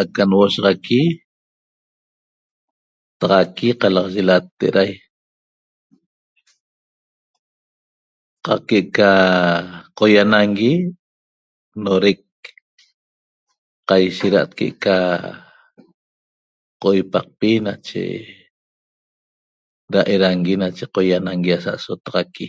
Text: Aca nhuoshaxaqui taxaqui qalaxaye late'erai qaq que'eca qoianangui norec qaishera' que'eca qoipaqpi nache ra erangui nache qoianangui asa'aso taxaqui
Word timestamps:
Aca 0.00 0.22
nhuoshaxaqui 0.26 1.00
taxaqui 3.18 3.68
qalaxaye 3.80 4.22
late'erai 4.28 4.92
qaq 8.44 8.60
que'eca 8.68 9.10
qoianangui 9.98 10.72
norec 11.84 12.22
qaishera' 13.88 14.44
que'eca 14.56 14.96
qoipaqpi 16.82 17.50
nache 17.66 18.04
ra 19.92 20.00
erangui 20.14 20.54
nache 20.62 20.84
qoianangui 20.94 21.52
asa'aso 21.56 21.92
taxaqui 22.04 22.46